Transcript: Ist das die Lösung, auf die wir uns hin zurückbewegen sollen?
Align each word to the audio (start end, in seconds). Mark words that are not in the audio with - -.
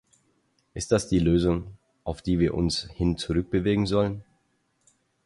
Ist 0.73 0.91
das 0.91 1.09
die 1.09 1.19
Lösung, 1.19 1.77
auf 2.05 2.23
die 2.23 2.39
wir 2.39 2.55
uns 2.55 2.89
hin 2.91 3.19
zurückbewegen 3.19 3.85
sollen? 3.85 4.23